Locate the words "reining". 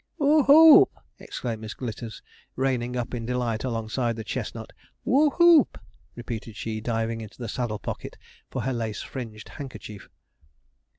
2.55-2.95